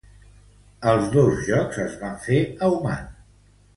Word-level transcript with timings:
Els 0.93 1.11
dos 1.15 1.43
jocs 1.49 1.79
es 1.85 1.93
van 2.05 2.17
fer 2.27 2.41
a 2.45 2.71
Oman. 2.79 3.05